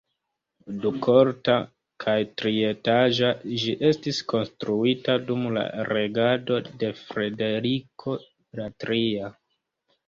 Dukorta 0.85 1.57
kaj 2.05 2.15
trietaĝa, 2.43 3.31
ĝi 3.65 3.75
estis 3.91 4.23
konstruita 4.35 5.21
dum 5.29 5.47
la 5.61 5.67
regado 5.95 6.59
de 6.85 6.93
Frederiko 7.05 8.19
la 8.63 8.69
Tria. 8.83 9.33